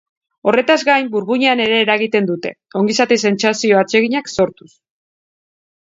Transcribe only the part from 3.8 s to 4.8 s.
atseginak sortuz.